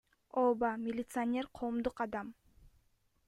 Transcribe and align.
Ооба, 0.43 0.69
милиционер— 0.85 1.45
коомдук 1.57 2.01
адам. 2.05 2.27